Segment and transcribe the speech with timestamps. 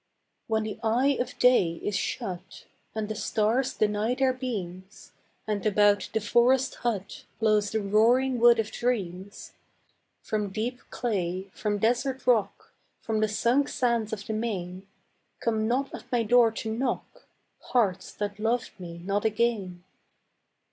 [0.47, 2.65] When the eye of day is shut,
[2.95, 5.11] And the stars deny their beams,
[5.45, 9.53] And about the forest hut Blows the roaring wood of dreams,
[10.23, 14.87] From deep clay, from desert rock, From the sunk sands of the main,
[15.39, 17.27] Come not at my door to knock,
[17.59, 19.83] Hearts that loved me not again.